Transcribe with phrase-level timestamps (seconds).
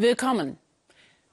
[0.00, 0.58] Willkommen.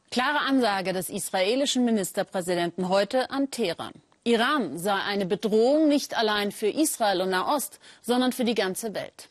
[0.10, 3.94] Klare Ansage des israelischen Ministerpräsidenten heute an Teheran.
[4.24, 9.30] Iran sei eine Bedrohung nicht allein für Israel und Nahost, sondern für die ganze Welt.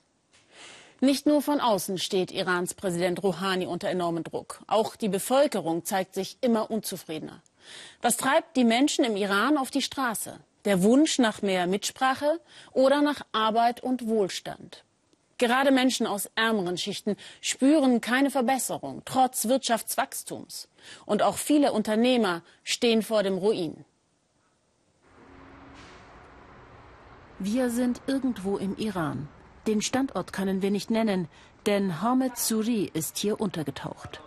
[1.00, 4.60] Nicht nur von außen steht Irans Präsident Rouhani unter enormem Druck.
[4.68, 7.42] Auch die Bevölkerung zeigt sich immer unzufriedener.
[8.02, 10.38] Was treibt die Menschen im Iran auf die Straße?
[10.64, 12.40] Der Wunsch nach mehr Mitsprache
[12.72, 14.84] oder nach Arbeit und Wohlstand?
[15.36, 20.68] Gerade Menschen aus ärmeren Schichten spüren keine Verbesserung, trotz Wirtschaftswachstums.
[21.06, 23.84] Und auch viele Unternehmer stehen vor dem Ruin.
[27.38, 29.28] Wir sind irgendwo im Iran.
[29.66, 31.28] Den Standort können wir nicht nennen,
[31.66, 34.20] denn Hamed Suri ist hier untergetaucht.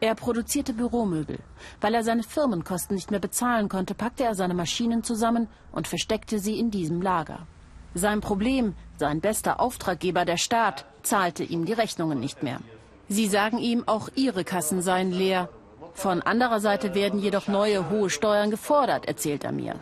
[0.00, 1.38] Er produzierte Büromöbel.
[1.80, 6.38] Weil er seine Firmenkosten nicht mehr bezahlen konnte, packte er seine Maschinen zusammen und versteckte
[6.38, 7.46] sie in diesem Lager.
[7.94, 12.60] Sein Problem, sein bester Auftraggeber, der Staat, zahlte ihm die Rechnungen nicht mehr.
[13.08, 15.48] Sie sagen ihm, auch ihre Kassen seien leer.
[15.94, 19.74] Von anderer Seite werden jedoch neue hohe Steuern gefordert, erzählt er mir.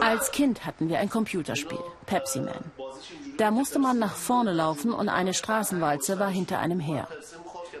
[0.00, 2.72] Als Kind hatten wir ein Computerspiel, Pepsi Man.
[3.38, 7.06] Da musste man nach vorne laufen und eine Straßenwalze war hinter einem her.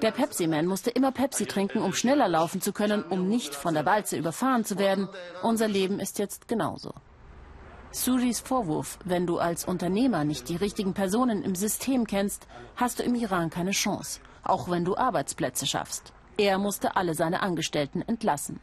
[0.02, 3.86] Der Pepsi-Man musste immer Pepsi trinken, um schneller laufen zu können, um nicht von der
[3.86, 5.08] Walze überfahren zu werden.
[5.42, 6.92] Unser Leben ist jetzt genauso.
[7.92, 13.02] Suris Vorwurf, wenn du als Unternehmer nicht die richtigen Personen im System kennst, hast du
[13.04, 16.12] im Iran keine Chance, auch wenn du Arbeitsplätze schaffst.
[16.36, 18.60] Er musste alle seine Angestellten entlassen.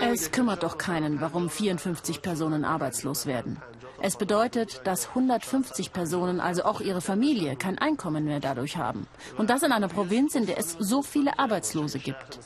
[0.00, 3.60] Es kümmert doch keinen, warum 54 Personen arbeitslos werden.
[4.04, 9.06] Es bedeutet, dass 150 Personen, also auch ihre Familie, kein Einkommen mehr dadurch haben.
[9.38, 12.40] Und das in einer Provinz, in der es so viele Arbeitslose gibt.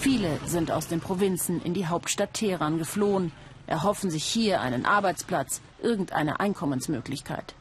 [0.00, 3.32] Viele sind aus den Provinzen in die Hauptstadt Teheran geflohen,
[3.66, 7.54] erhoffen sich hier einen Arbeitsplatz, irgendeine Einkommensmöglichkeit.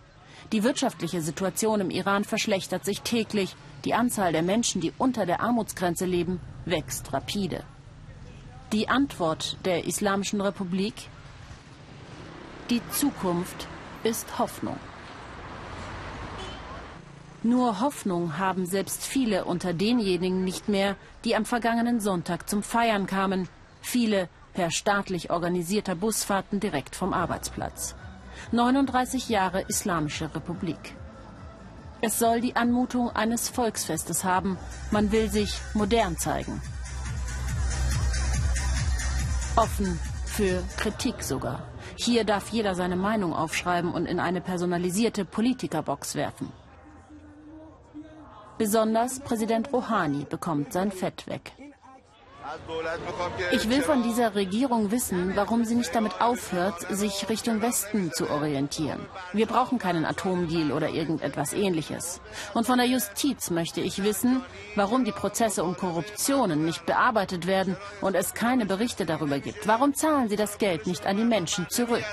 [0.51, 3.55] Die wirtschaftliche Situation im Iran verschlechtert sich täglich.
[3.85, 7.63] Die Anzahl der Menschen, die unter der Armutsgrenze leben, wächst rapide.
[8.73, 10.93] Die Antwort der Islamischen Republik?
[12.69, 13.67] Die Zukunft
[14.03, 14.77] ist Hoffnung.
[17.43, 23.07] Nur Hoffnung haben selbst viele unter denjenigen nicht mehr, die am vergangenen Sonntag zum Feiern
[23.07, 23.47] kamen,
[23.81, 27.95] viele per staatlich organisierter Busfahrten direkt vom Arbeitsplatz.
[28.51, 30.95] 39 Jahre Islamische Republik.
[32.01, 34.57] Es soll die Anmutung eines Volksfestes haben.
[34.89, 36.61] Man will sich modern zeigen.
[39.55, 41.61] Offen für Kritik sogar.
[41.95, 46.51] Hier darf jeder seine Meinung aufschreiben und in eine personalisierte Politikerbox werfen.
[48.57, 51.51] Besonders Präsident Rouhani bekommt sein Fett weg.
[53.51, 58.29] Ich will von dieser Regierung wissen, warum sie nicht damit aufhört, sich Richtung Westen zu
[58.29, 59.05] orientieren.
[59.33, 62.21] Wir brauchen keinen Atomdeal oder irgendetwas ähnliches.
[62.53, 64.43] Und von der Justiz möchte ich wissen,
[64.75, 69.67] warum die Prozesse um Korruptionen nicht bearbeitet werden und es keine Berichte darüber gibt.
[69.67, 72.03] Warum zahlen sie das Geld nicht an die Menschen zurück?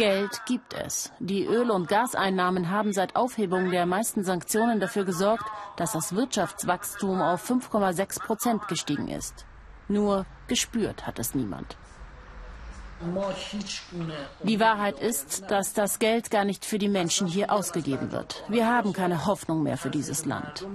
[0.00, 1.12] Geld gibt es.
[1.18, 5.44] Die Öl- und Gaseinnahmen haben seit Aufhebung der meisten Sanktionen dafür gesorgt,
[5.76, 9.44] dass das Wirtschaftswachstum auf 5,6 Prozent gestiegen ist.
[9.88, 11.76] Nur gespürt hat es niemand.
[14.42, 18.44] Die Wahrheit ist, dass das Geld gar nicht für die Menschen hier ausgegeben wird.
[18.48, 20.66] Wir haben keine Hoffnung mehr für dieses Land.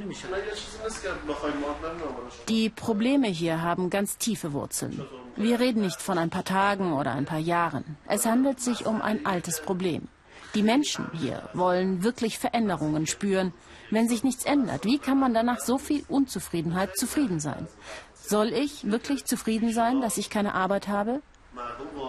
[2.50, 5.06] Die Probleme hier haben ganz tiefe Wurzeln.
[5.36, 7.98] Wir reden nicht von ein paar Tagen oder ein paar Jahren.
[8.08, 10.08] Es handelt sich um ein altes Problem.
[10.56, 13.54] Die Menschen hier wollen wirklich Veränderungen spüren.
[13.92, 17.68] Wenn sich nichts ändert, wie kann man danach so viel Unzufriedenheit zufrieden sein?
[18.14, 21.22] Soll ich wirklich zufrieden sein, dass ich keine Arbeit habe?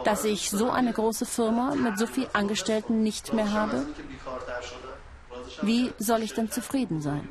[0.05, 3.87] Dass ich so eine große Firma mit so vielen Angestellten nicht mehr habe?
[5.63, 7.29] Wie soll ich denn zufrieden sein?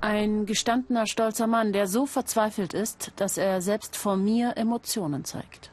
[0.00, 5.70] Ein gestandener, stolzer Mann, der so verzweifelt ist, dass er selbst vor mir Emotionen zeigt.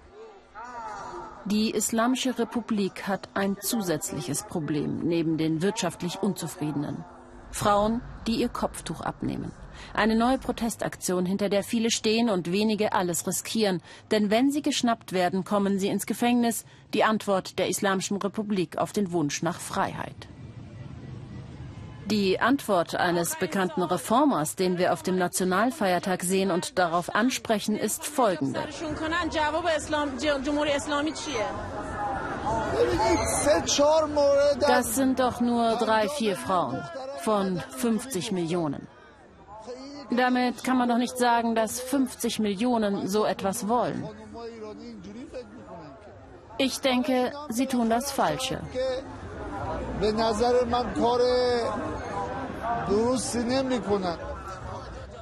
[1.45, 7.04] Die Islamische Republik hat ein zusätzliches Problem neben den wirtschaftlich Unzufriedenen.
[7.51, 9.51] Frauen, die ihr Kopftuch abnehmen.
[9.94, 13.81] Eine neue Protestaktion, hinter der viele stehen und wenige alles riskieren.
[14.12, 16.66] Denn wenn sie geschnappt werden, kommen sie ins Gefängnis.
[16.94, 20.28] Die Antwort der Islamischen Republik auf den Wunsch nach Freiheit.
[22.06, 28.04] Die Antwort eines bekannten Reformers, den wir auf dem Nationalfeiertag sehen und darauf ansprechen, ist
[28.04, 28.62] folgende.
[34.60, 36.81] Das sind doch nur drei, vier Frauen
[37.21, 38.88] von 50 Millionen.
[40.12, 44.07] Damit kann man doch nicht sagen, dass 50 Millionen so etwas wollen.
[46.57, 48.60] Ich denke, sie tun das Falsche.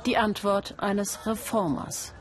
[0.05, 2.13] Die Antwort eines Reformers.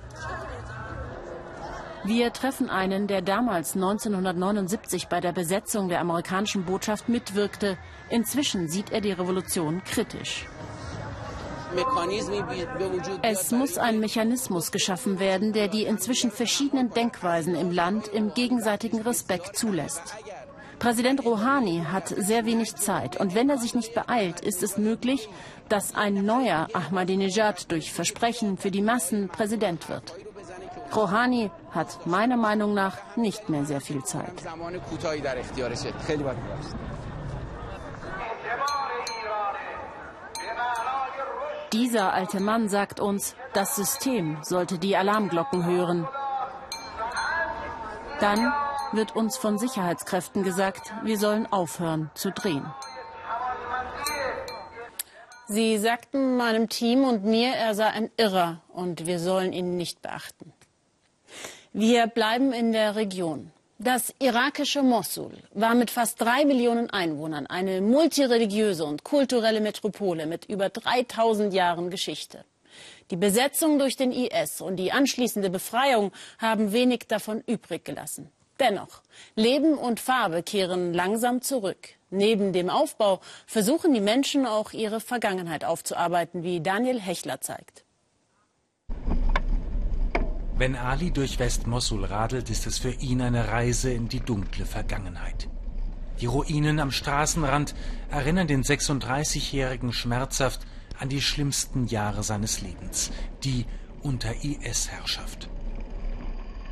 [2.06, 7.76] Wir treffen einen, der damals 1979 bei der Besetzung der amerikanischen Botschaft mitwirkte.
[8.11, 10.47] Inzwischen sieht er die Revolution kritisch.
[13.23, 19.00] Es muss ein Mechanismus geschaffen werden, der die inzwischen verschiedenen Denkweisen im Land im gegenseitigen
[19.00, 20.14] Respekt zulässt.
[20.79, 25.29] Präsident Rouhani hat sehr wenig Zeit und wenn er sich nicht beeilt, ist es möglich,
[25.69, 30.14] dass ein neuer Ahmadinejad durch Versprechen für die Massen Präsident wird.
[30.94, 34.33] Rouhani hat meiner Meinung nach nicht mehr sehr viel Zeit.
[41.73, 46.06] Dieser alte Mann sagt uns, das System sollte die Alarmglocken hören.
[48.21, 48.53] Dann
[48.93, 52.65] wird uns von Sicherheitskräften gesagt, wir sollen aufhören zu drehen.
[55.49, 60.03] Sie sagten meinem Team und mir, er sei ein Irrer und wir sollen ihn nicht
[60.03, 60.53] beachten.
[61.78, 63.52] Wir bleiben in der Region.
[63.78, 70.46] Das irakische Mossul war mit fast drei Millionen Einwohnern eine multireligiöse und kulturelle Metropole mit
[70.46, 72.46] über 3000 Jahren Geschichte.
[73.11, 78.31] Die Besetzung durch den IS und die anschließende Befreiung haben wenig davon übrig gelassen.
[78.58, 79.02] Dennoch,
[79.34, 81.90] Leben und Farbe kehren langsam zurück.
[82.08, 87.84] Neben dem Aufbau versuchen die Menschen auch ihre Vergangenheit aufzuarbeiten, wie Daniel Hechler zeigt.
[90.58, 95.50] Wenn Ali durch West-Mossul radelt, ist es für ihn eine Reise in die dunkle Vergangenheit.
[96.23, 97.75] Die Ruinen am Straßenrand
[98.11, 100.61] erinnern den 36-Jährigen schmerzhaft
[100.99, 103.11] an die schlimmsten Jahre seines Lebens,
[103.44, 103.67] die
[104.03, 105.50] unter IS-Herrschaft.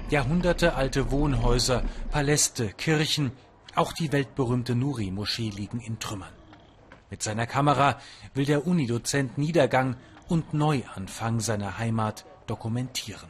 [0.08, 3.32] Jahrhundertealte Wohnhäuser, Paläste, Kirchen,
[3.74, 6.32] auch die weltberühmte Nuri-Moschee liegen in Trümmern.
[7.10, 7.98] Mit seiner Kamera
[8.32, 9.96] will der Unidozent Niedergang
[10.26, 13.28] und Neuanfang seiner Heimat dokumentieren.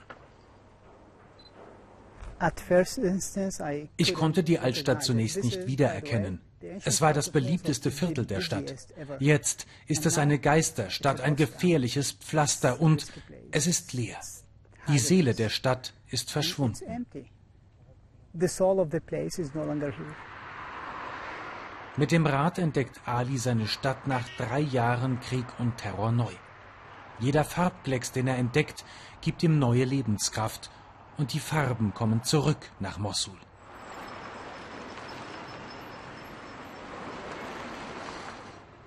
[3.96, 6.40] Ich konnte die Altstadt zunächst nicht wiedererkennen.
[6.84, 8.74] Es war das beliebteste Viertel der Stadt.
[9.18, 13.06] Jetzt ist es eine Geisterstadt, ein gefährliches Pflaster und
[13.50, 14.18] es ist leer.
[14.88, 17.06] Die Seele der Stadt ist verschwunden.
[21.96, 26.32] Mit dem Rat entdeckt Ali seine Stadt nach drei Jahren Krieg und Terror neu.
[27.20, 28.84] Jeder Farbklecks, den er entdeckt,
[29.20, 30.70] gibt ihm neue Lebenskraft
[31.18, 33.38] und die Farben kommen zurück nach Mossul.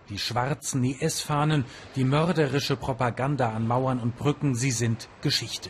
[0.09, 1.65] Die schwarzen IS-Fahnen,
[1.95, 5.69] die mörderische Propaganda an Mauern und Brücken, sie sind Geschichte.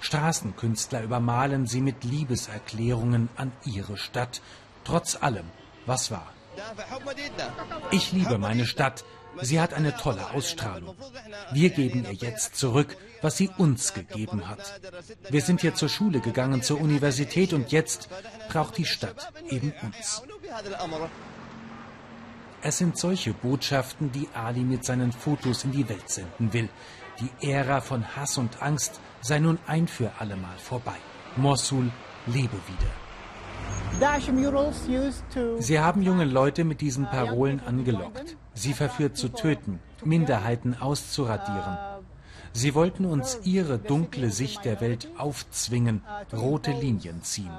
[0.00, 4.40] Straßenkünstler übermalen sie mit Liebeserklärungen an ihre Stadt,
[4.84, 5.46] trotz allem,
[5.86, 6.32] was war.
[7.90, 9.04] Ich liebe meine Stadt,
[9.40, 10.94] Sie hat eine tolle Ausstrahlung.
[11.52, 14.80] Wir geben ihr jetzt zurück, was sie uns gegeben hat.
[15.30, 18.08] Wir sind hier zur Schule gegangen, zur Universität und jetzt
[18.48, 20.22] braucht die Stadt eben uns.
[22.62, 26.68] Es sind solche Botschaften, die Ali mit seinen Fotos in die Welt senden will.
[27.20, 30.96] Die Ära von Hass und Angst sei nun ein für allemal vorbei.
[31.36, 31.90] Mosul
[32.26, 33.01] lebe wieder.
[35.58, 41.78] Sie haben junge Leute mit diesen Parolen angelockt, sie verführt zu töten, Minderheiten auszuradieren.
[42.54, 47.50] Sie wollten uns ihre dunkle Sicht der Welt aufzwingen, rote Linien ziehen.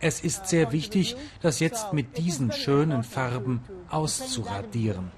[0.00, 5.10] Es ist sehr wichtig, das jetzt mit diesen schönen Farben auszuradieren.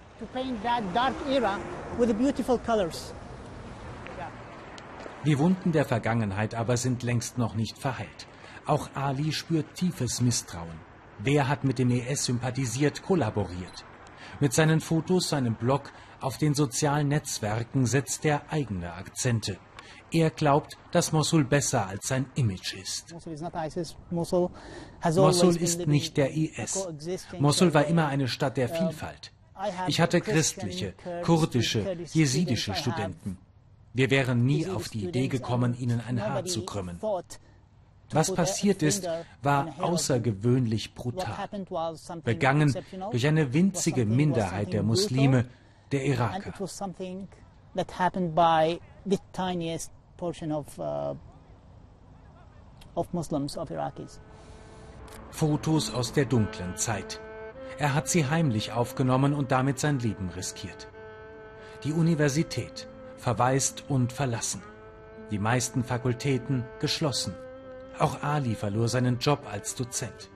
[5.26, 8.26] Die Wunden der Vergangenheit aber sind längst noch nicht verheilt.
[8.66, 10.78] Auch Ali spürt tiefes Misstrauen.
[11.18, 13.85] Wer hat mit dem IS sympathisiert, kollaboriert?
[14.40, 19.58] Mit seinen Fotos, seinem Blog, auf den sozialen Netzwerken setzt er eigene Akzente.
[20.11, 23.14] Er glaubt, dass Mosul besser als sein Image ist.
[24.11, 26.88] Mosul ist nicht der IS.
[27.38, 29.32] Mosul war immer eine Stadt der Vielfalt.
[29.87, 30.94] Ich hatte christliche,
[31.25, 33.38] kurdische, jesidische Studenten.
[33.94, 37.00] Wir wären nie auf die Idee gekommen, ihnen ein Haar zu krümmen.
[38.10, 39.08] Was passiert ist,
[39.42, 41.48] war außergewöhnlich brutal,
[42.22, 42.75] begangen
[43.10, 45.46] durch eine winzige Minderheit der Muslime,
[45.92, 46.52] der Iraker.
[55.30, 57.20] Fotos aus der dunklen Zeit.
[57.78, 60.88] Er hat sie heimlich aufgenommen und damit sein Leben riskiert.
[61.84, 64.62] Die Universität verwaist und verlassen.
[65.30, 67.34] Die meisten Fakultäten geschlossen.
[67.98, 70.30] Auch Ali verlor seinen Job als Dozent.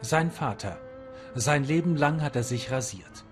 [0.00, 0.78] Sein Vater.
[1.34, 3.24] Sein Leben lang hat er sich rasiert.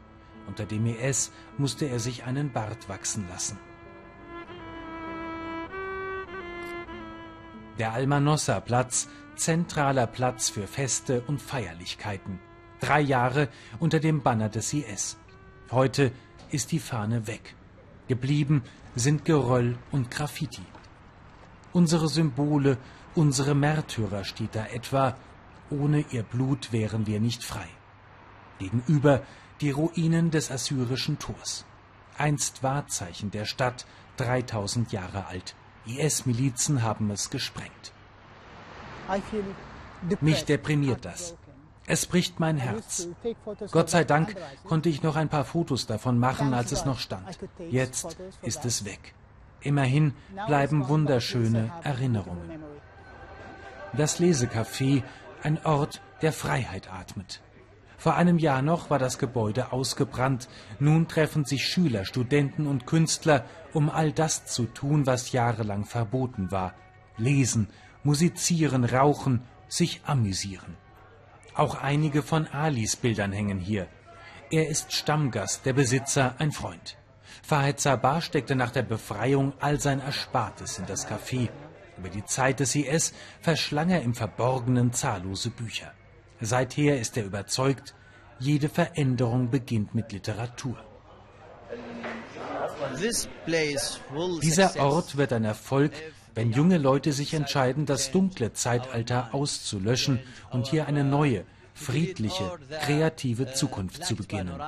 [0.47, 3.59] Unter dem IS musste er sich einen Bart wachsen lassen.
[7.79, 12.39] Der Almanossa-Platz, zentraler Platz für Feste und Feierlichkeiten.
[12.79, 15.17] Drei Jahre unter dem Banner des IS.
[15.71, 16.13] Heute
[16.51, 17.55] ist die Fahne weg.
[18.07, 18.63] Geblieben
[18.95, 20.63] sind Geröll und Graffiti.
[21.73, 22.79] Unsere Symbole,
[23.15, 25.17] unsere Märtyrer steht da etwa,
[25.71, 27.69] ohne ihr Blut wären wir nicht frei.
[28.59, 29.23] Gegenüber
[29.61, 31.65] die Ruinen des assyrischen Tors.
[32.17, 33.87] Einst Wahrzeichen der Stadt,
[34.17, 35.55] 3000 Jahre alt.
[35.87, 37.93] IS-Milizen haben es gesprengt.
[40.21, 41.37] Mich deprimiert das.
[41.87, 43.09] Es bricht mein Herz.
[43.73, 47.39] Gott sei Dank konnte ich noch ein paar Fotos davon machen, als es noch stand.
[47.71, 49.15] Jetzt ist es weg.
[49.61, 50.15] Immerhin
[50.47, 52.63] bleiben wunderschöne Erinnerungen.
[53.97, 55.03] Das Lesecafé,
[55.43, 57.41] ein Ort, der Freiheit atmet.
[57.99, 60.49] Vor einem Jahr noch war das Gebäude ausgebrannt.
[60.79, 63.45] Nun treffen sich Schüler, Studenten und Künstler,
[63.75, 66.75] um all das zu tun, was jahrelang verboten war.
[67.19, 67.69] Lesen,
[68.03, 70.77] musizieren, rauchen, sich amüsieren.
[71.55, 73.87] Auch einige von Alis Bildern hängen hier.
[74.51, 76.97] Er ist Stammgast, der Besitzer ein Freund.
[77.43, 81.51] Fahed Sabah steckte nach der Befreiung all sein Erspartes in das Café.
[82.01, 85.93] Über die Zeit des IS verschlang er im Verborgenen zahllose Bücher.
[86.41, 87.95] Seither ist er überzeugt,
[88.39, 90.79] jede Veränderung beginnt mit Literatur.
[94.43, 95.93] Dieser Ort wird ein Erfolg,
[96.35, 103.53] wenn junge Leute sich entscheiden, das dunkle Zeitalter auszulöschen und hier eine neue, friedliche, kreative
[103.53, 104.59] Zukunft zu beginnen.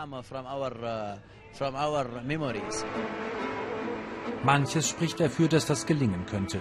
[4.45, 6.61] Manches spricht dafür, dass das gelingen könnte.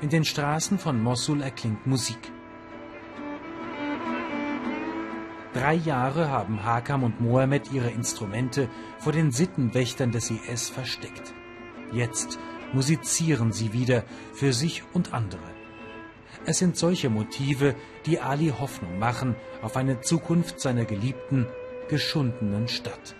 [0.00, 2.32] In den Straßen von Mosul erklingt Musik.
[5.54, 11.34] Drei Jahre haben Hakam und Mohammed ihre Instrumente vor den Sittenwächtern des IS versteckt.
[11.92, 12.38] Jetzt
[12.72, 15.42] musizieren sie wieder für sich und andere.
[16.46, 17.74] Es sind solche Motive,
[18.06, 21.46] die Ali Hoffnung machen auf eine Zukunft seiner geliebten,
[21.88, 23.14] geschundenen Stadt.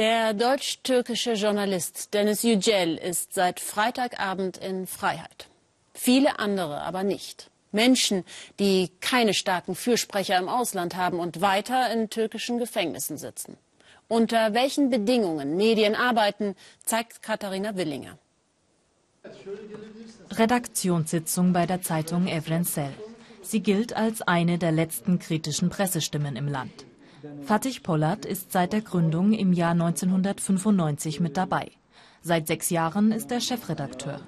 [0.00, 5.50] Der deutsch-türkische Journalist Dennis Yücel ist seit Freitagabend in Freiheit.
[5.92, 7.50] Viele andere aber nicht.
[7.70, 8.24] Menschen,
[8.58, 13.58] die keine starken Fürsprecher im Ausland haben und weiter in türkischen Gefängnissen sitzen.
[14.08, 18.16] Unter welchen Bedingungen Medien arbeiten, zeigt Katharina Willinger.
[20.30, 22.88] Redaktionssitzung bei der Zeitung Evrensel.
[23.42, 26.86] Sie gilt als eine der letzten kritischen Pressestimmen im Land.
[27.44, 31.70] Fatih Polat ist seit der Gründung im Jahr 1995 mit dabei.
[32.22, 34.20] Seit sechs Jahren ist er Chefredakteur.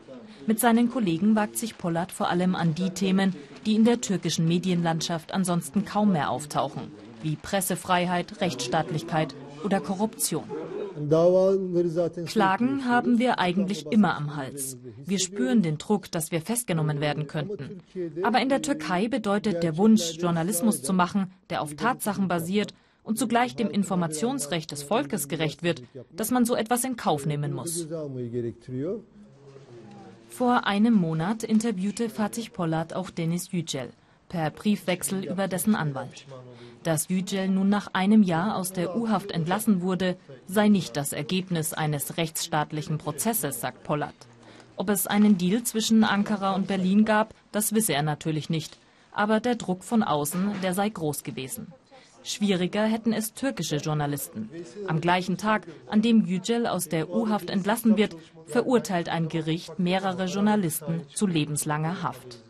[0.47, 3.35] Mit seinen Kollegen wagt sich Polat vor allem an die Themen,
[3.65, 6.91] die in der türkischen Medienlandschaft ansonsten kaum mehr auftauchen,
[7.23, 9.35] wie Pressefreiheit, Rechtsstaatlichkeit
[9.65, 10.45] oder Korruption.
[12.27, 14.77] Klagen haben wir eigentlich immer am Hals.
[15.07, 17.81] Wir spüren den Druck, dass wir festgenommen werden könnten.
[18.23, 23.19] Aber in der Türkei bedeutet der Wunsch, Journalismus zu machen, der auf Tatsachen basiert und
[23.19, 25.83] zugleich dem Informationsrecht des Volkes gerecht wird,
[26.13, 27.89] dass man so etwas in Kauf nehmen muss.
[30.29, 33.91] Vor einem Monat interviewte Fatih Polat auch Denis Yücel
[34.33, 36.25] per Briefwechsel über dessen Anwalt.
[36.85, 40.17] Dass Yücel nun nach einem Jahr aus der U-Haft entlassen wurde,
[40.47, 44.15] sei nicht das Ergebnis eines rechtsstaatlichen Prozesses, sagt Polat.
[44.77, 48.79] Ob es einen Deal zwischen Ankara und Berlin gab, das wisse er natürlich nicht.
[49.13, 51.73] Aber der Druck von außen, der sei groß gewesen.
[52.25, 54.51] Schwieriger hätten es türkische Journalisten.
[54.87, 60.27] Am gleichen Tag, an dem Yücel aus der U-Haft entlassen wird, verurteilt ein Gericht mehrere
[60.27, 62.43] Journalisten zu lebenslanger Haft.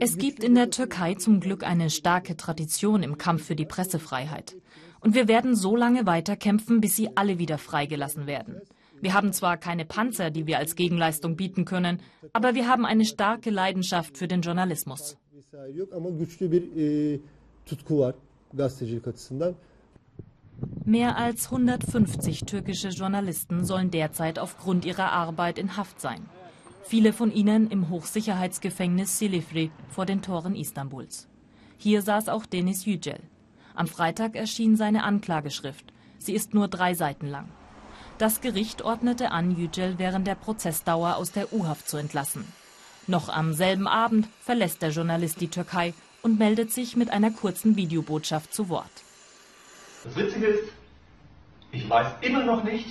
[0.00, 4.56] Es gibt in der Türkei zum Glück eine starke Tradition im Kampf für die Pressefreiheit.
[5.00, 8.60] Und wir werden so lange weiterkämpfen, bis sie alle wieder freigelassen werden.
[9.00, 12.00] Wir haben zwar keine Panzer, die wir als Gegenleistung bieten können,
[12.32, 15.18] aber wir haben eine starke Leidenschaft für den Journalismus
[15.52, 17.18] vesaire yok ama güçlü bir e,
[17.66, 18.14] tutku var
[18.54, 19.54] gazetecilik açısından.
[20.86, 26.20] Mehr als 150 türkische Journalisten sollen derzeit aufgrund ihrer Arbeit in Haft sein.
[26.84, 31.26] Viele von ihnen im Hochsicherheitsgefängnis Silifri vor den Toren Istanbuls.
[31.78, 33.20] Hier saß auch Denis Yücel.
[33.74, 35.92] Am Freitag erschien seine Anklageschrift.
[36.18, 37.48] Sie ist nur drei Seiten lang.
[38.18, 42.44] Das Gericht ordnete an, Yücel während der Prozessdauer aus der U-Haft zu entlassen.
[43.06, 45.92] Noch am selben Abend verlässt der Journalist die Türkei
[46.22, 48.90] und meldet sich mit einer kurzen Videobotschaft zu Wort.
[50.04, 50.72] Das Witzige ist,
[51.72, 52.86] ich weiß immer noch nicht,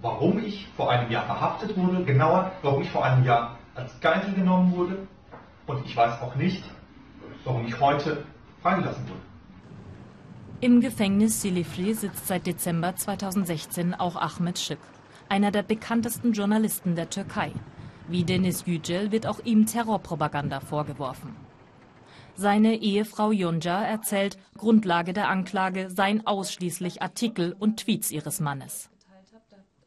[0.00, 4.32] warum ich vor einem Jahr verhaftet wurde, genauer, warum ich vor einem Jahr als Geisel
[4.32, 5.06] genommen wurde.
[5.66, 6.62] Und ich weiß auch nicht,
[7.44, 8.24] warum ich heute
[8.62, 9.20] freigelassen wurde.
[10.60, 14.78] Im Gefängnis Silifri sitzt seit Dezember 2016 auch Ahmed Şık,
[15.28, 17.52] einer der bekanntesten Journalisten der Türkei.
[18.06, 21.34] Wie Deniz Yücel wird auch ihm Terrorpropaganda vorgeworfen.
[22.36, 28.90] Seine Ehefrau Yonca erzählt, Grundlage der Anklage seien ausschließlich Artikel und Tweets ihres Mannes.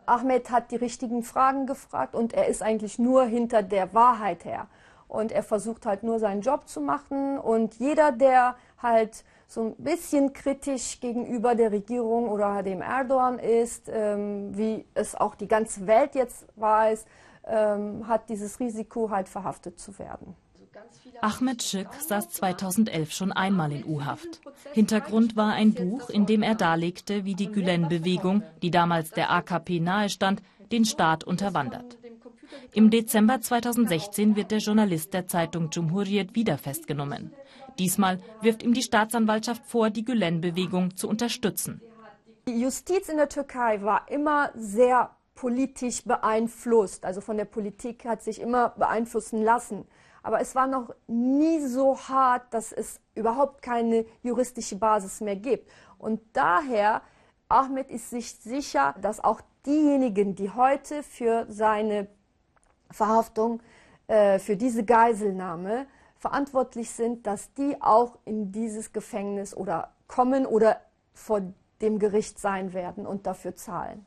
[0.08, 4.68] Ahmed hat die richtigen Fragen gefragt und er ist eigentlich nur hinter der Wahrheit her.
[5.10, 7.38] Und er versucht halt nur seinen Job zu machen.
[7.38, 13.90] Und jeder, der halt so ein bisschen kritisch gegenüber der Regierung oder dem Erdogan ist,
[13.94, 17.06] ähm, wie es auch die ganze Welt jetzt weiß,
[17.48, 20.36] ähm, hat dieses Risiko halt verhaftet zu werden.
[21.22, 24.42] Ahmed Şık saß 2011 schon einmal in U-Haft.
[24.74, 29.80] Hintergrund war ein Buch, in dem er darlegte, wie die Gülen-Bewegung, die damals der AKP
[29.80, 31.98] nahestand, den Staat unterwandert.
[32.74, 37.34] Im Dezember 2016 wird der Journalist der Zeitung Cumhuriyet wieder festgenommen.
[37.80, 41.82] Diesmal wirft ihm die Staatsanwaltschaft vor, die Gülen-Bewegung zu unterstützen.
[42.48, 47.06] Die Justiz in der Türkei war immer sehr politisch beeinflusst.
[47.06, 49.88] Also von der Politik hat sich immer beeinflussen lassen.
[50.24, 55.72] Aber es war noch nie so hart, dass es überhaupt keine juristische Basis mehr gibt.
[55.98, 57.01] Und daher,
[57.48, 62.08] Ahmed ist sich sicher, dass auch diejenigen, die heute für seine
[62.91, 63.62] Verhaftung,
[64.08, 65.86] äh, für diese Geiselnahme
[66.17, 70.82] verantwortlich sind, dass die auch in dieses Gefängnis oder kommen oder
[71.13, 71.41] vor
[71.82, 74.06] dem Gericht sein werden und dafür zahlen.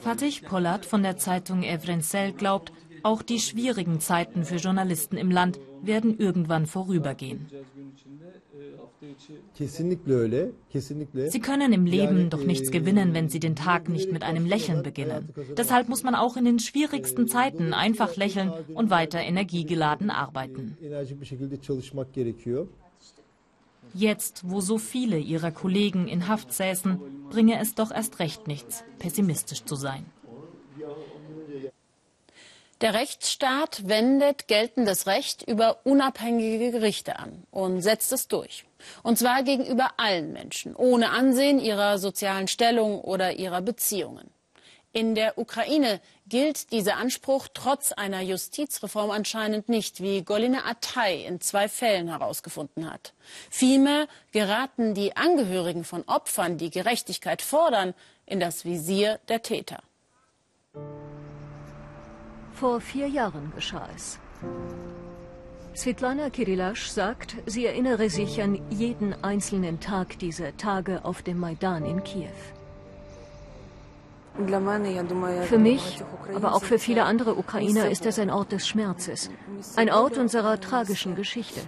[0.00, 2.72] Fatih Polat von der Zeitung Evrensel glaubt,
[3.02, 7.46] auch die schwierigen Zeiten für Journalisten im Land werden irgendwann vorübergehen.
[11.28, 14.82] Sie können im Leben doch nichts gewinnen, wenn sie den Tag nicht mit einem Lächeln
[14.82, 15.32] beginnen.
[15.56, 20.76] Deshalb muss man auch in den schwierigsten Zeiten einfach lächeln und weiter energiegeladen arbeiten.
[23.94, 28.84] Jetzt, wo so viele ihrer Kollegen in Haft säßen, bringe es doch erst recht nichts,
[28.98, 30.06] pessimistisch zu sein.
[32.80, 38.66] Der Rechtsstaat wendet geltendes Recht über unabhängige Gerichte an und setzt es durch.
[39.02, 44.30] Und zwar gegenüber allen Menschen, ohne Ansehen ihrer sozialen Stellung oder ihrer Beziehungen.
[44.92, 51.40] In der Ukraine gilt dieser Anspruch trotz einer Justizreform anscheinend nicht, wie Golina Atay in
[51.40, 53.12] zwei Fällen herausgefunden hat.
[53.50, 57.92] Vielmehr geraten die Angehörigen von Opfern, die Gerechtigkeit fordern,
[58.24, 59.82] in das Visier der Täter.
[62.54, 64.18] Vor vier Jahren geschah es.
[65.76, 71.84] Svetlana Kirillasch sagt, sie erinnere sich an jeden einzelnen Tag dieser Tage auf dem Maidan
[71.84, 72.57] in Kiew.
[75.48, 76.00] Für mich,
[76.34, 79.30] aber auch für viele andere Ukrainer ist es ein Ort des Schmerzes,
[79.76, 81.60] ein Ort unserer tragischen Geschichte.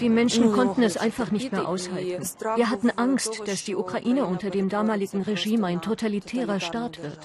[0.00, 2.22] Die Menschen konnten es einfach nicht mehr aushalten.
[2.56, 7.18] Wir hatten Angst, dass die Ukraine unter dem damaligen Regime ein totalitärer Staat wird.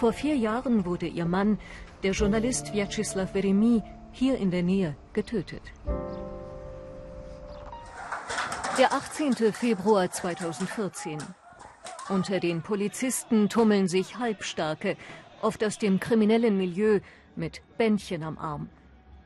[0.00, 1.58] Vor vier Jahren wurde ihr Mann,
[2.04, 5.62] der Journalist Vyacheslav Veremi, hier in der Nähe getötet.
[8.76, 9.34] Der 18.
[9.54, 11.18] Februar 2014.
[12.10, 14.98] Unter den Polizisten tummeln sich Halbstarke,
[15.40, 17.00] oft aus dem kriminellen Milieu,
[17.36, 18.68] mit Bändchen am Arm.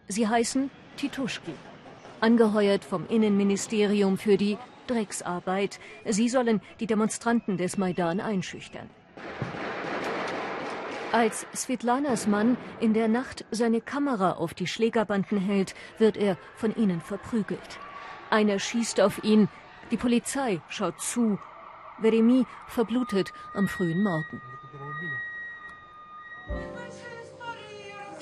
[0.06, 1.54] Sie heißen Tituschki,
[2.20, 5.80] angeheuert vom Innenministerium für die Drecksarbeit.
[6.06, 8.88] Sie sollen die Demonstranten des Maidan einschüchtern.
[11.12, 16.76] Als Svetlanas Mann in der Nacht seine Kamera auf die Schlägerbanden hält, wird er von
[16.76, 17.78] ihnen verprügelt.
[18.28, 19.48] Einer schießt auf ihn,
[19.90, 21.38] die Polizei schaut zu.
[22.00, 24.42] Veremi verblutet am frühen Morgen.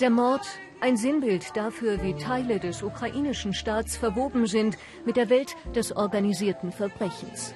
[0.00, 0.46] Der Mord
[0.80, 6.70] ein Sinnbild dafür, wie Teile des ukrainischen Staats verwoben sind mit der Welt des organisierten
[6.70, 7.52] Verbrechens.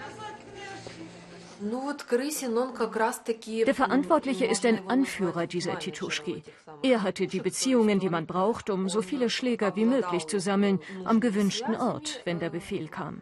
[3.67, 6.43] Der Verantwortliche ist ein Anführer dieser Tituschki.
[6.83, 10.81] Er hatte die Beziehungen, die man braucht, um so viele Schläger wie möglich zu sammeln,
[11.05, 13.21] am gewünschten Ort, wenn der Befehl kam.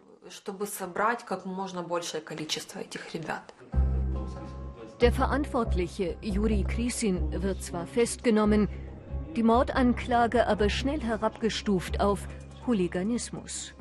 [5.00, 8.68] Der Verantwortliche, Juri Krisin, wird zwar festgenommen,
[9.34, 12.26] die Mordanklage aber schnell herabgestuft auf
[12.66, 13.74] Hooliganismus.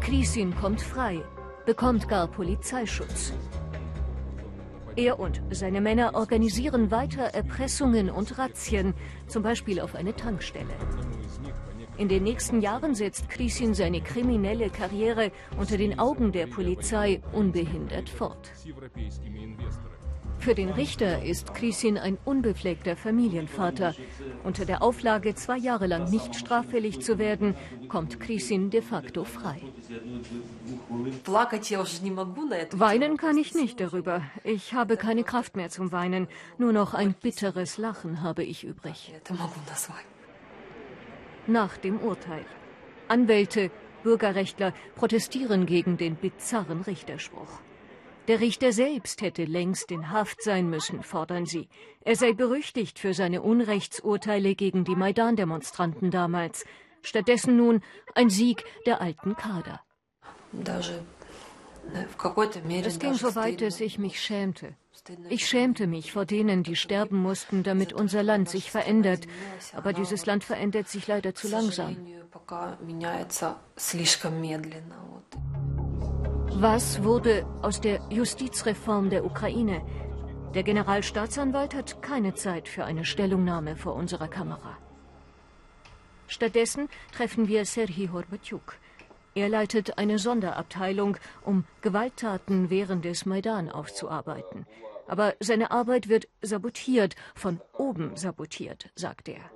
[0.00, 1.24] Krisin kommt frei,
[1.66, 3.32] bekommt gar Polizeischutz.
[4.94, 8.94] Er und seine Männer organisieren weiter Erpressungen und Razzien,
[9.26, 10.72] zum Beispiel auf eine Tankstelle.
[11.98, 18.08] In den nächsten Jahren setzt Krisin seine kriminelle Karriere unter den Augen der Polizei unbehindert
[18.08, 18.50] fort.
[20.38, 23.94] Für den Richter ist Krisin ein unbefleckter Familienvater.
[24.44, 27.54] Unter der Auflage, zwei Jahre lang nicht straffällig zu werden,
[27.88, 29.60] kommt Krisin de facto frei.
[32.72, 34.22] Weinen kann ich nicht darüber.
[34.44, 36.28] Ich habe keine Kraft mehr zum Weinen.
[36.58, 39.12] Nur noch ein bitteres Lachen habe ich übrig.
[41.48, 42.44] Nach dem Urteil.
[43.08, 43.70] Anwälte,
[44.02, 47.60] Bürgerrechtler protestieren gegen den bizarren Richterspruch.
[48.28, 51.68] Der Richter selbst hätte längst in Haft sein müssen, fordern sie.
[52.04, 56.64] Er sei berüchtigt für seine Unrechtsurteile gegen die Maidan-Demonstranten damals.
[57.02, 57.82] Stattdessen nun
[58.14, 59.80] ein Sieg der alten Kader.
[62.84, 64.74] Es ging so weit, dass ich mich schämte.
[65.28, 69.28] Ich schämte mich vor denen, die sterben mussten, damit unser Land sich verändert.
[69.72, 71.96] Aber dieses Land verändert sich leider zu langsam.
[76.58, 79.82] Was wurde aus der Justizreform der Ukraine?
[80.54, 84.78] Der Generalstaatsanwalt hat keine Zeit für eine Stellungnahme vor unserer Kamera.
[86.28, 88.78] Stattdessen treffen wir Serhii Horbatyuk.
[89.34, 94.64] Er leitet eine Sonderabteilung, um Gewalttaten während des Maidan aufzuarbeiten.
[95.06, 99.55] Aber seine Arbeit wird sabotiert, von oben sabotiert, sagt er.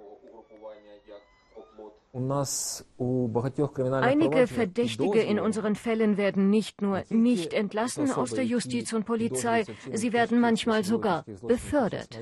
[4.03, 9.65] Einige Verdächtige in unseren Fällen werden nicht nur nicht entlassen aus der Justiz und Polizei,
[9.93, 12.19] sie werden manchmal sogar befördert.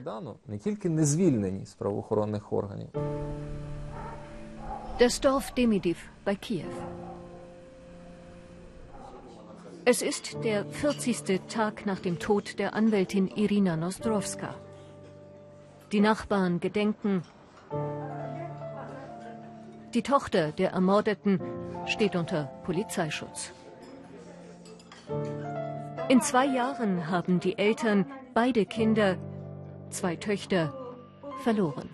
[4.98, 6.64] Das Dorf Demidiv bei Kiew.
[9.86, 11.40] Es ist der 40.
[11.48, 14.54] Tag nach dem Tod der Anwältin Irina Nostrowska.
[15.92, 17.22] Die Nachbarn gedenken
[19.94, 21.40] die Tochter der Ermordeten
[21.86, 23.52] steht unter Polizeischutz.
[26.08, 29.16] In zwei Jahren haben die Eltern beide Kinder,
[29.90, 30.72] zwei Töchter,
[31.42, 31.88] verloren.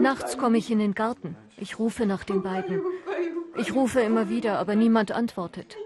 [0.00, 1.36] Nachts komme ich in den Garten.
[1.56, 2.82] Ich rufe nach den beiden.
[3.56, 5.76] Ich rufe immer wieder, aber niemand antwortet.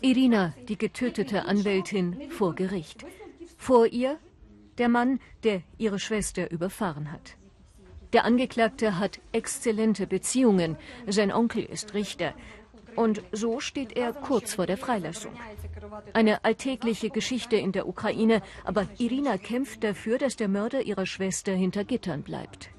[0.00, 3.04] Irina, die getötete Anwältin, vor Gericht.
[3.56, 4.18] Vor ihr
[4.78, 7.36] der Mann, der ihre Schwester überfahren hat.
[8.12, 10.76] Der Angeklagte hat exzellente Beziehungen.
[11.06, 12.34] Sein Onkel ist Richter.
[12.96, 15.32] Und so steht er kurz vor der Freilassung.
[16.12, 21.52] Eine alltägliche Geschichte in der Ukraine, aber Irina kämpft dafür, dass der Mörder ihrer Schwester
[21.52, 22.70] hinter Gittern bleibt.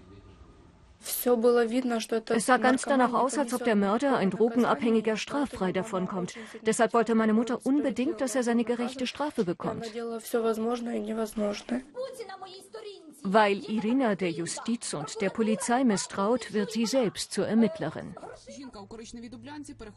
[2.30, 6.34] Es sah ganz danach aus, als ob der Mörder, ein Drogenabhängiger, straffrei davonkommt.
[6.66, 9.86] Deshalb wollte meine Mutter unbedingt, dass er seine gerechte Strafe bekommt.
[13.28, 18.16] Weil Irina der Justiz und der Polizei misstraut, wird sie selbst zur Ermittlerin.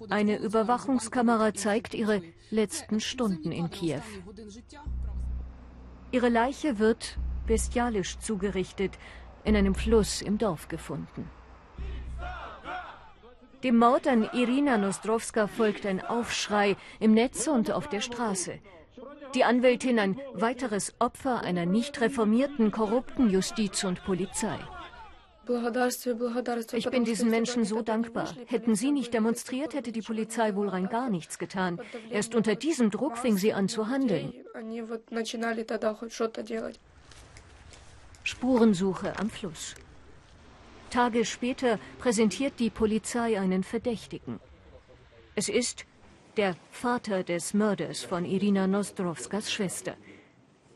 [0.08, 4.02] Eine Überwachungskamera zeigt ihre letzten Stunden in Kiew.
[6.10, 8.92] Ihre Leiche wird bestialisch zugerichtet,
[9.44, 11.28] in einem Fluss im Dorf gefunden.
[13.64, 18.60] Dem Mord an Irina Nostrowska folgt ein Aufschrei im Netz und auf der Straße.
[19.34, 24.58] Die Anwältin ein weiteres Opfer einer nicht reformierten, korrupten Justiz und Polizei.
[26.72, 28.28] Ich bin diesen Menschen so dankbar.
[28.46, 31.80] Hätten sie nicht demonstriert, hätte die Polizei wohl rein gar nichts getan.
[32.10, 34.34] Erst unter diesem Druck fing sie an zu handeln.
[38.28, 39.74] Spurensuche am Fluss.
[40.90, 44.38] Tage später präsentiert die Polizei einen Verdächtigen.
[45.34, 45.86] Es ist
[46.36, 49.96] der Vater des Mörders von Irina Nostrowskas Schwester.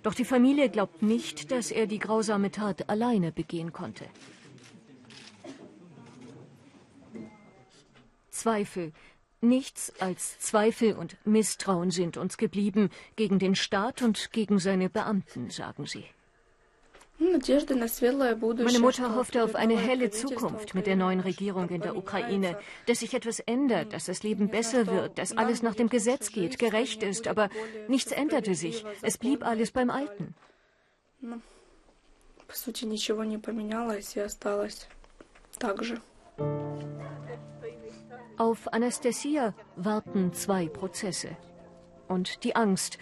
[0.02, 4.06] Doch die Familie glaubt nicht, dass er die grausame Tat alleine begehen konnte.
[8.30, 8.92] Zweifel,
[9.42, 15.50] nichts als Zweifel und Misstrauen sind uns geblieben gegen den Staat und gegen seine Beamten,
[15.50, 16.06] sagen sie.
[17.22, 22.98] Meine Mutter hoffte auf eine helle Zukunft mit der neuen Regierung in der Ukraine, dass
[23.00, 27.02] sich etwas ändert, dass das Leben besser wird, dass alles nach dem Gesetz geht, gerecht
[27.02, 27.48] ist, aber
[27.86, 28.84] nichts änderte sich.
[29.02, 30.34] Es blieb alles beim Alten.
[38.36, 41.36] Auf Anastasia warten zwei Prozesse.
[42.08, 42.98] Und die Angst,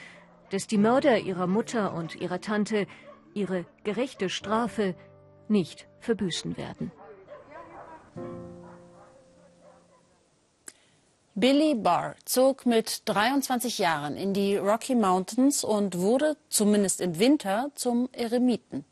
[0.50, 2.86] dass die Mörder ihrer Mutter und ihrer Tante
[3.34, 4.94] ihre gerechte Strafe
[5.48, 6.92] nicht verbüßen werden.
[11.34, 17.70] Billy Barr zog mit 23 Jahren in die Rocky Mountains und wurde, zumindest im Winter,
[17.74, 18.84] zum Eremiten.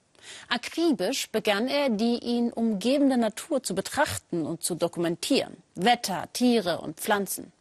[0.49, 5.57] Akribisch begann er, die ihn umgebende Natur zu betrachten und zu dokumentieren.
[5.75, 7.53] Wetter, Tiere und Pflanzen.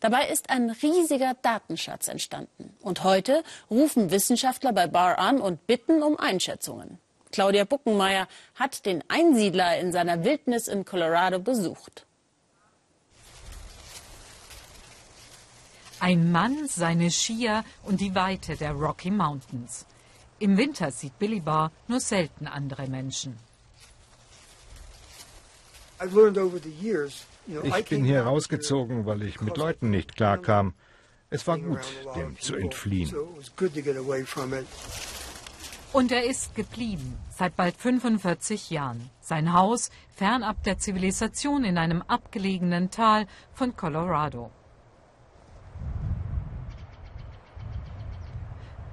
[0.00, 2.74] Dabei ist ein riesiger Datenschatz entstanden.
[2.80, 6.98] Und heute rufen Wissenschaftler bei Barr an und bitten um Einschätzungen.
[7.32, 12.06] Claudia Buckenmeier hat den Einsiedler in seiner Wildnis in Colorado besucht.
[16.00, 19.86] Ein Mann, seine Skier und die Weite der Rocky Mountains.
[20.38, 23.38] Im Winter sieht Billy Barr nur selten andere Menschen.
[26.02, 30.74] Ich bin hier rausgezogen, weil ich mit Leuten nicht klarkam.
[31.28, 31.80] Es war gut,
[32.16, 33.14] dem zu entfliehen.
[35.92, 39.10] Und er ist geblieben, seit bald 45 Jahren.
[39.20, 44.50] Sein Haus fernab der Zivilisation in einem abgelegenen Tal von Colorado.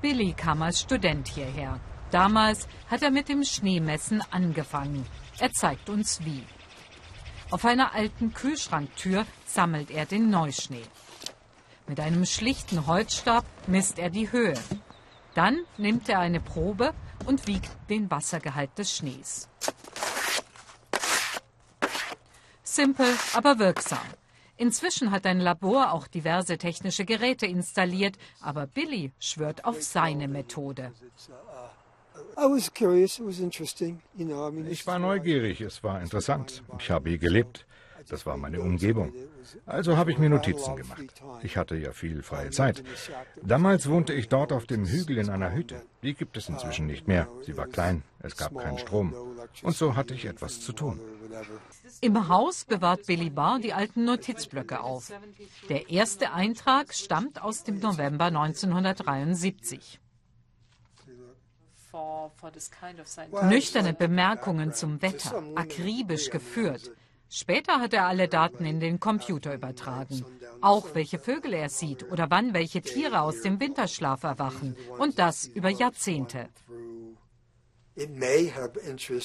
[0.02, 1.80] Billy kam als Student hierher.
[2.12, 5.06] Damals hat er mit dem Schneemessen angefangen.
[5.40, 6.44] Er zeigt uns wie.
[7.50, 10.84] Auf einer alten Kühlschranktür sammelt er den Neuschnee.
[11.88, 14.56] Mit einem schlichten Holzstab misst er die Höhe.
[15.34, 16.94] Dann nimmt er eine Probe
[17.26, 19.48] und wiegt den Wassergehalt des Schnees.
[22.64, 24.06] Simpel, aber wirksam.
[24.58, 30.92] Inzwischen hat ein Labor auch diverse technische Geräte installiert, aber Billy schwört auf seine Methode.
[34.70, 36.64] Ich war neugierig, es war interessant.
[36.80, 37.66] Ich habe hier gelebt.
[38.10, 39.14] Das war meine Umgebung.
[39.66, 41.22] Also habe ich mir Notizen gemacht.
[41.44, 42.84] Ich hatte ja viel freie Zeit.
[43.42, 45.82] Damals wohnte ich dort auf dem Hügel in einer Hütte.
[46.04, 47.28] Die gibt es inzwischen nicht mehr.
[47.46, 49.14] Sie war klein, es gab keinen Strom.
[49.62, 51.00] Und so hatte ich etwas zu tun.
[52.02, 55.12] Im Haus bewahrt Billy Barr die alten Notizblöcke auf.
[55.70, 60.00] Der erste Eintrag stammt aus dem November 1973.
[63.44, 66.92] Nüchterne Bemerkungen zum Wetter, akribisch geführt.
[67.30, 70.24] Später hat er alle Daten in den Computer übertragen.
[70.62, 74.78] Auch welche Vögel er sieht oder wann welche Tiere aus dem Winterschlaf erwachen.
[74.98, 76.50] Und das über Jahrzehnte.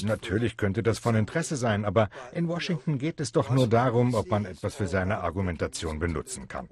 [0.03, 4.31] Natürlich könnte das von Interesse sein, aber in Washington geht es doch nur darum, ob
[4.31, 6.68] man etwas für seine Argumentation benutzen kann.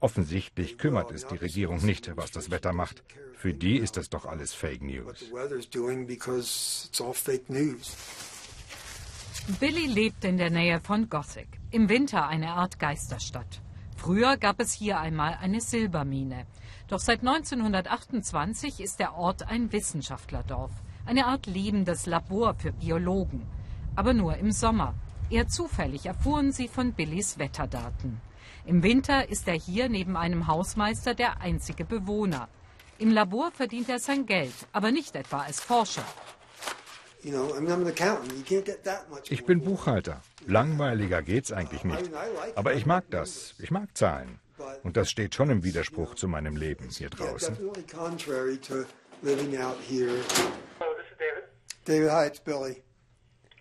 [0.00, 3.02] Offensichtlich kümmert es die Regierung nicht, was das Wetter macht.
[3.34, 5.24] Für die ist das doch alles Fake News.
[9.60, 13.60] Billy lebt in der Nähe von Gothic, im Winter eine Art Geisterstadt.
[13.96, 16.46] Früher gab es hier einmal eine Silbermine.
[16.88, 20.72] Doch seit 1928 ist der Ort ein Wissenschaftlerdorf,
[21.06, 23.46] eine Art lebendes Labor für Biologen.
[23.94, 24.94] Aber nur im Sommer.
[25.30, 28.20] Eher zufällig erfuhren sie von Billys Wetterdaten.
[28.66, 32.48] Im Winter ist er hier neben einem Hausmeister der einzige Bewohner.
[32.98, 36.04] Im Labor verdient er sein Geld, aber nicht etwa als Forscher.
[39.28, 40.20] Ich bin Buchhalter.
[40.46, 42.10] Langweiliger geht's eigentlich nicht.
[42.56, 43.54] Aber ich mag das.
[43.60, 44.40] Ich mag Zahlen.
[44.82, 47.56] Und das steht schon im Widerspruch zu meinem Leben hier draußen.
[51.84, 52.82] David, hi, it's Billy.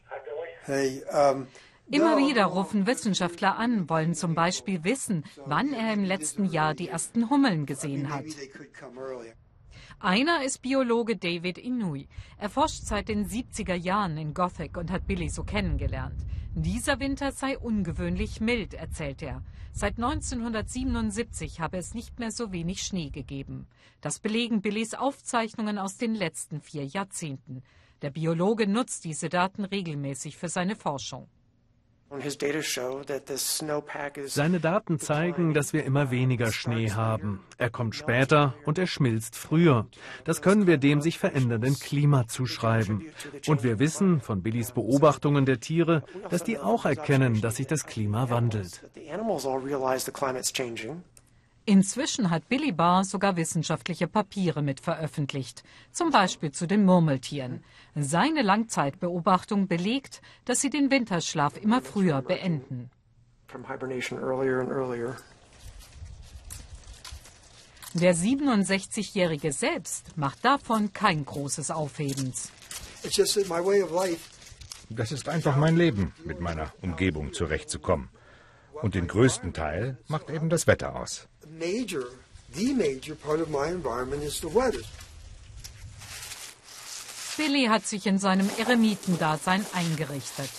[0.10, 0.50] Hi, Billy.
[0.64, 1.48] Hey, um,
[1.92, 6.88] Immer wieder rufen Wissenschaftler an, wollen zum Beispiel wissen, wann er im letzten Jahr die
[6.88, 8.26] ersten Hummeln gesehen hat.
[10.00, 12.08] Einer ist Biologe David Inouye.
[12.38, 16.26] Er forscht seit den 70er Jahren in Gothic und hat Billy so kennengelernt.
[16.54, 19.44] Dieser Winter sei ungewöhnlich mild, erzählt er.
[19.72, 23.68] Seit 1977 habe es nicht mehr so wenig Schnee gegeben.
[24.02, 27.62] Das belegen Billys Aufzeichnungen aus den letzten vier Jahrzehnten.
[28.02, 31.28] Der Biologe nutzt diese Daten regelmäßig für seine Forschung.
[34.28, 37.42] Seine Daten zeigen, dass wir immer weniger Schnee haben.
[37.58, 39.88] Er kommt später und er schmilzt früher.
[40.24, 43.06] Das können wir dem sich verändernden Klima zuschreiben.
[43.48, 47.86] Und wir wissen von Billys Beobachtungen der Tiere, dass die auch erkennen, dass sich das
[47.86, 48.82] Klima wandelt.
[51.68, 57.64] Inzwischen hat Billy Barr sogar wissenschaftliche Papiere mit veröffentlicht, zum Beispiel zu den Murmeltieren.
[57.96, 62.92] Seine Langzeitbeobachtung belegt, dass sie den Winterschlaf immer früher beenden.
[67.96, 72.52] Der 67-Jährige selbst macht davon kein großes Aufhebens.
[74.90, 78.10] Das ist einfach mein Leben, mit meiner Umgebung zurechtzukommen.
[78.82, 81.28] Und den größten Teil macht eben das Wetter aus.
[87.38, 90.50] Billy hat sich in seinem Eremitendasein eingerichtet.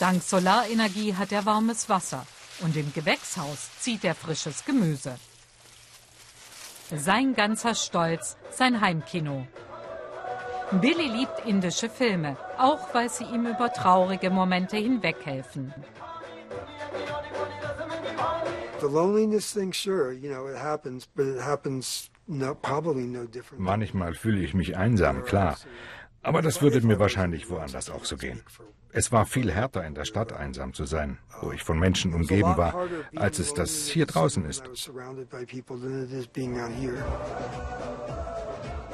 [0.00, 2.26] Dank Solarenergie hat er warmes Wasser
[2.60, 5.16] und im Gewächshaus zieht er frisches Gemüse.
[6.94, 9.46] Sein ganzer Stolz, sein Heimkino.
[10.80, 15.72] Billy liebt indische Filme, auch weil sie ihm über traurige Momente hinweghelfen.
[23.56, 25.56] Manchmal fühle ich mich einsam, klar.
[26.22, 28.42] Aber das würde mir wahrscheinlich woanders auch so gehen.
[28.90, 32.56] Es war viel härter in der Stadt einsam zu sein, wo ich von Menschen umgeben
[32.56, 34.64] war, als es das hier draußen ist.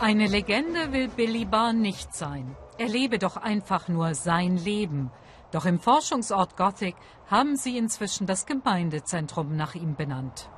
[0.00, 2.56] Eine Legende will Billy Barr nicht sein.
[2.78, 5.10] Er lebe doch einfach nur sein Leben.
[5.54, 6.96] Doch im Forschungsort Gothic
[7.30, 10.48] haben sie inzwischen das Gemeindezentrum nach ihm benannt.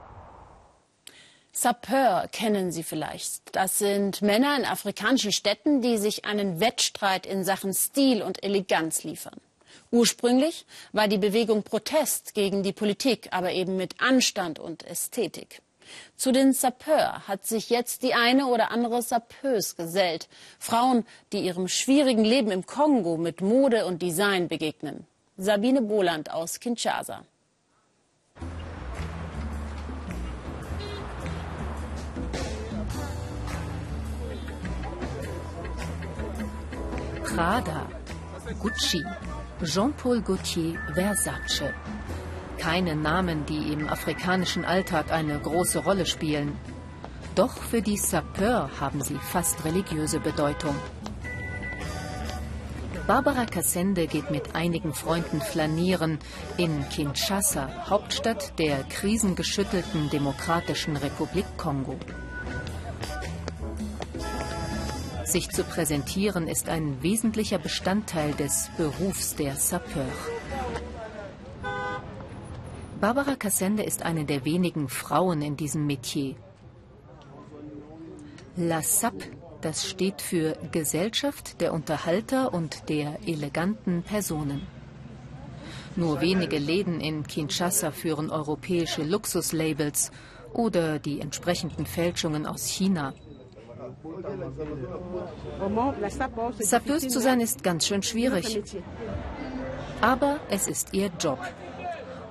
[1.52, 3.54] Sapeur kennen Sie vielleicht.
[3.54, 9.04] Das sind Männer in afrikanischen Städten, die sich einen Wettstreit in Sachen Stil und Eleganz
[9.04, 9.38] liefern.
[9.90, 15.60] Ursprünglich war die Bewegung Protest gegen die Politik, aber eben mit Anstand und Ästhetik.
[16.16, 20.28] Zu den Sapeur hat sich jetzt die eine oder andere Sapeuse gesellt.
[20.58, 25.06] Frauen, die ihrem schwierigen Leben im Kongo mit Mode und Design begegnen.
[25.36, 27.24] Sabine Boland aus Kinshasa.
[37.22, 37.86] Prada,
[38.62, 39.04] Gucci,
[39.62, 41.74] Jean-Paul Gaultier, Versace.
[42.58, 46.52] Keine Namen, die im afrikanischen Alltag eine große Rolle spielen.
[47.34, 50.74] Doch für die Sapeur haben sie fast religiöse Bedeutung.
[53.06, 56.18] Barbara Cassende geht mit einigen Freunden flanieren
[56.56, 61.96] in Kinshasa, Hauptstadt der krisengeschüttelten Demokratischen Republik Kongo.
[65.24, 70.06] Sich zu präsentieren ist ein wesentlicher Bestandteil des Berufs der Sapeur.
[73.00, 76.34] Barbara Cassende ist eine der wenigen Frauen in diesem Metier.
[78.56, 79.24] La SAP,
[79.60, 84.66] das steht für Gesellschaft der Unterhalter und der eleganten Personen.
[85.94, 90.10] Nur wenige Läden in Kinshasa führen europäische Luxuslabels
[90.54, 93.12] oder die entsprechenden Fälschungen aus China.
[96.60, 98.62] Sapeuse zu sein ist ganz schön schwierig.
[100.00, 101.38] Aber es ist ihr Job.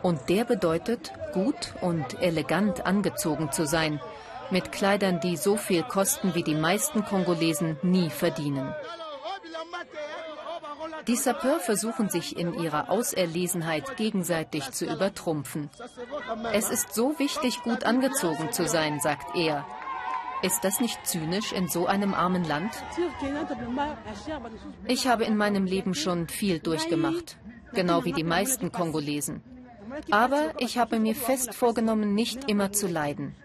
[0.06, 4.00] Und der bedeutet, gut und elegant angezogen zu sein,
[4.52, 8.72] mit Kleidern, die so viel kosten, wie die meisten Kongolesen nie verdienen.
[11.08, 15.72] Die Sapeur versuchen sich in ihrer Auserlesenheit gegenseitig zu übertrumpfen.
[16.54, 19.66] Es ist so wichtig, gut angezogen zu sein, sagt er,
[20.44, 22.70] ist das nicht zynisch in so einem armen Land?
[24.88, 27.38] Ich habe in meinem Leben schon viel durchgemacht,
[27.74, 29.42] genau wie die meisten Kongolesen.
[30.12, 33.36] Aber ich habe mir fest vorgenommen, nicht immer zu leiden.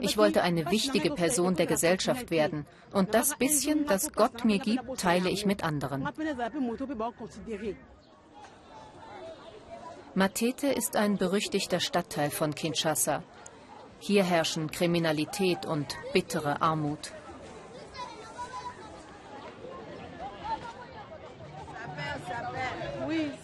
[0.00, 2.66] Ich wollte eine wichtige Person der Gesellschaft werden.
[2.92, 6.06] Und das bisschen, das Gott mir gibt, teile ich mit anderen.
[10.14, 13.24] Matete ist ein berüchtigter Stadtteil von Kinshasa.
[13.98, 17.13] Hier herrschen Kriminalität und bittere Armut.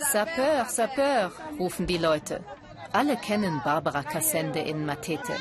[0.00, 2.42] Sapeur, Sapeur, rufen die Leute.
[2.92, 5.34] Alle kennen Barbara Cassende in Matete.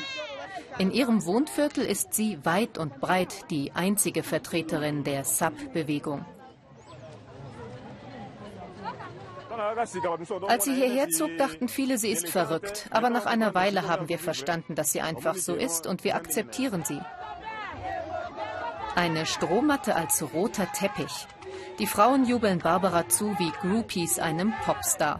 [0.78, 6.24] In ihrem Wohnviertel ist sie weit und breit die einzige Vertreterin der SAP-Bewegung.
[10.48, 12.86] Als sie hierher zog, dachten viele, sie ist verrückt.
[12.90, 16.84] Aber nach einer Weile haben wir verstanden, dass sie einfach so ist und wir akzeptieren
[16.84, 17.00] sie.
[18.94, 21.26] Eine Strohmatte als roter Teppich.
[21.80, 25.18] Die Frauen jubeln Barbara zu wie Groupies einem Popstar.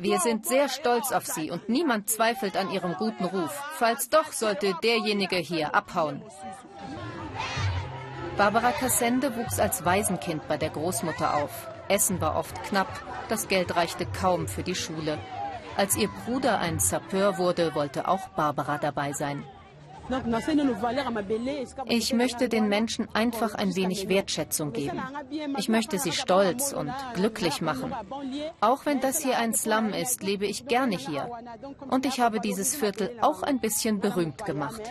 [0.00, 3.58] Wir sind sehr stolz auf sie und niemand zweifelt an ihrem guten Ruf.
[3.76, 6.22] Falls doch, sollte derjenige hier abhauen.
[8.36, 11.68] Barbara Cassende wuchs als Waisenkind bei der Großmutter auf.
[11.88, 15.18] Essen war oft knapp, das Geld reichte kaum für die Schule.
[15.78, 19.44] Als ihr Bruder ein Sapeur wurde, wollte auch Barbara dabei sein.
[21.86, 25.00] Ich möchte den Menschen einfach ein wenig Wertschätzung geben.
[25.56, 27.94] Ich möchte sie stolz und glücklich machen.
[28.60, 31.30] Auch wenn das hier ein Slum ist, lebe ich gerne hier.
[31.88, 34.82] Und ich habe dieses Viertel auch ein bisschen berühmt gemacht.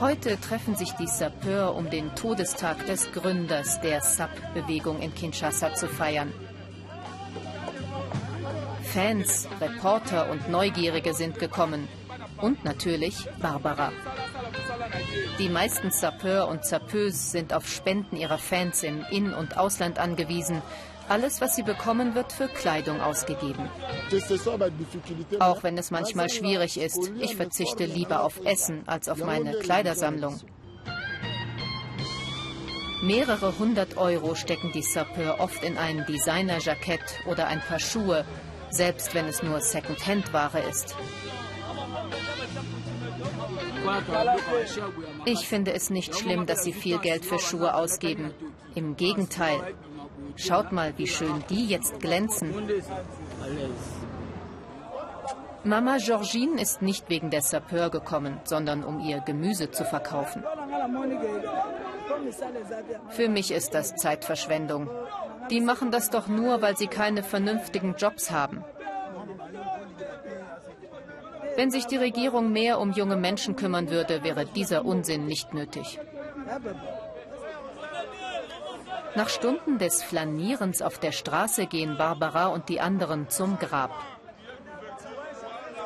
[0.00, 5.86] Heute treffen sich die Sapeurs, um den Todestag des Gründers der SAP-Bewegung in Kinshasa zu
[5.86, 6.32] feiern.
[8.82, 11.86] Fans, Reporter und Neugierige sind gekommen.
[12.40, 13.92] Und natürlich Barbara.
[15.38, 20.62] Die meisten Sapeurs und Sapeuses sind auf Spenden ihrer Fans im In- und Ausland angewiesen.
[21.08, 23.68] Alles, was sie bekommen, wird für Kleidung ausgegeben.
[25.38, 30.40] Auch wenn es manchmal schwierig ist, ich verzichte lieber auf Essen als auf meine Kleidersammlung.
[33.02, 38.24] Mehrere hundert Euro stecken die Sapeurs oft in ein Designer-Jackett oder ein paar Schuhe,
[38.70, 40.96] selbst wenn es nur Second-Hand-Ware ist.
[45.24, 48.32] Ich finde es nicht schlimm, dass sie viel Geld für Schuhe ausgeben.
[48.74, 49.74] Im Gegenteil.
[50.36, 52.52] Schaut mal, wie schön die jetzt glänzen.
[55.66, 60.44] Mama Georgine ist nicht wegen der Sapeur gekommen, sondern um ihr Gemüse zu verkaufen.
[63.08, 64.90] Für mich ist das Zeitverschwendung.
[65.50, 68.64] Die machen das doch nur, weil sie keine vernünftigen Jobs haben.
[71.56, 75.98] Wenn sich die Regierung mehr um junge Menschen kümmern würde, wäre dieser Unsinn nicht nötig.
[79.14, 83.92] Nach Stunden des Flanierens auf der Straße gehen Barbara und die anderen zum Grab.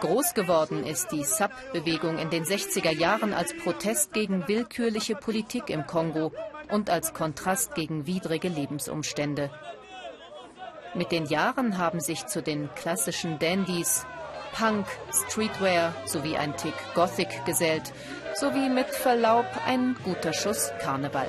[0.01, 5.87] Groß geworden ist die SAP-Bewegung in den 60er Jahren als Protest gegen willkürliche Politik im
[5.87, 6.33] Kongo
[6.71, 9.51] und als Kontrast gegen widrige Lebensumstände.
[10.95, 14.07] Mit den Jahren haben sich zu den klassischen Dandys
[14.53, 17.93] Punk, Streetwear sowie ein Tick Gothic gesellt,
[18.35, 21.29] sowie mit Verlaub ein guter Schuss Karneval.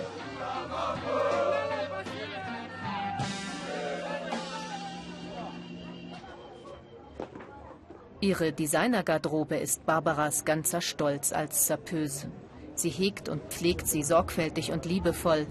[8.21, 12.29] Ihre Designergarderobe ist Barbaras ganzer Stolz als Sapeuse.
[12.75, 15.47] Sie hegt und pflegt sie sorgfältig und liebevoll,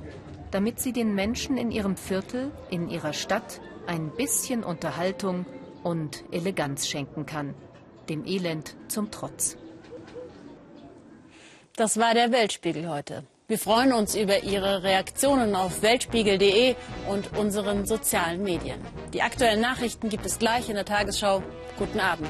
[0.51, 5.47] damit sie den Menschen in ihrem Viertel, in ihrer Stadt ein bisschen Unterhaltung
[5.83, 7.55] und Eleganz schenken kann,
[8.09, 9.57] dem Elend zum Trotz.
[11.77, 13.25] Das war der Weltspiegel heute.
[13.47, 16.75] Wir freuen uns über Ihre Reaktionen auf weltspiegel.de
[17.09, 18.79] und unseren sozialen Medien.
[19.15, 21.43] Die aktuellen Nachrichten gibt es gleich in der Tagesschau.
[21.79, 22.29] Guten Abend.